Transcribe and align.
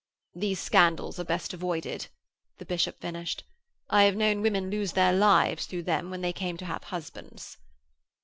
'These 0.33 0.59
scandals 0.59 1.19
are 1.19 1.23
best 1.23 1.53
avoided,' 1.53 2.07
the 2.57 2.65
bishop 2.65 2.99
finished. 2.99 3.43
'I 3.91 4.03
have 4.05 4.15
known 4.15 4.41
women 4.41 4.71
lose 4.71 4.93
their 4.93 5.13
lives 5.13 5.67
through 5.67 5.83
them 5.83 6.09
when 6.09 6.21
they 6.21 6.33
came 6.33 6.57
to 6.57 6.65
have 6.65 6.85
husbands.' 6.85 7.59